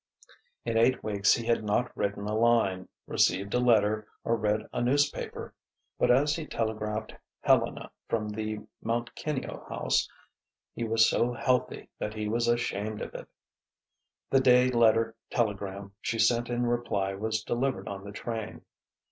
[0.65, 4.81] In eight weeks he had not written a line, received a letter, or read a
[4.81, 5.53] newspaper.
[5.99, 9.13] But, as he telegraphed Helena from the Mt.
[9.15, 10.09] Kineo House,
[10.73, 13.27] he was so healthy that he was ashamed of it.
[14.31, 18.61] The day letter telegram she sent in reply was delivered on the train.